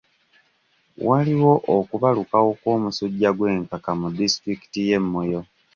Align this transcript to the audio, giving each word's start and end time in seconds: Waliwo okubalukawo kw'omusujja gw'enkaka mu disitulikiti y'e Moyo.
Waliwo 1.07 1.53
okubalukawo 1.77 2.49
kw'omusujja 2.59 3.29
gw'enkaka 3.37 3.91
mu 3.99 4.07
disitulikiti 4.17 4.79
y'e 4.87 4.99
Moyo. 5.11 5.41